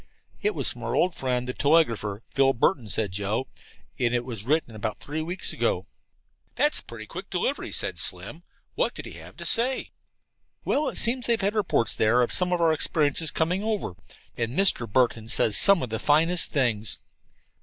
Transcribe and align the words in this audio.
"It 0.41 0.55
was 0.55 0.71
from 0.73 0.81
our 0.81 0.95
old 0.95 1.13
friend, 1.13 1.47
the 1.47 1.53
telegrapher, 1.53 2.23
Philip 2.33 2.57
Burton," 2.57 2.89
said 2.89 3.11
Joe, 3.11 3.45
"and 3.99 4.15
it 4.15 4.25
was 4.25 4.45
written 4.45 4.73
about 4.73 4.97
three 4.97 5.21
weeks 5.21 5.53
ago." 5.53 5.85
"That's 6.55 6.81
pretty 6.81 7.05
quick 7.05 7.29
delivery," 7.29 7.71
said 7.71 7.99
Slim. 7.99 8.41
"What 8.73 8.95
did 8.95 9.05
he 9.05 9.11
have 9.19 9.37
to 9.37 9.45
say?" 9.45 9.91
"Well, 10.65 10.89
it 10.89 10.97
seems 10.97 11.27
they've 11.27 11.39
had 11.39 11.53
reports 11.53 11.93
there 11.95 12.23
of 12.23 12.33
some 12.33 12.51
of 12.51 12.59
our 12.59 12.73
experiences 12.73 13.29
coming 13.29 13.63
over, 13.63 13.93
and 14.35 14.57
Mr. 14.57 14.91
Burton 14.91 15.27
says 15.27 15.55
some 15.55 15.83
of 15.83 15.91
the 15.91 15.99
finest 15.99 16.51
things." 16.51 16.97